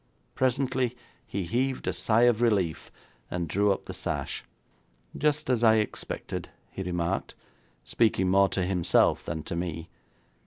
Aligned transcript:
Presently 0.33 0.97
he 1.27 1.43
heaved 1.43 1.85
a 1.85 1.93
sigh 1.93 2.23
of 2.23 2.41
relief, 2.41 2.91
and 3.29 3.47
drew 3.47 3.71
up 3.71 3.85
the 3.85 3.93
sash. 3.93 4.43
'Just 5.15 5.47
as 5.47 5.63
I 5.63 5.75
expected,' 5.75 6.49
he 6.71 6.81
remarked, 6.81 7.35
speaking 7.83 8.27
more 8.27 8.49
to 8.49 8.63
himself 8.65 9.23
than 9.23 9.43
to 9.43 9.55
me. 9.55 9.89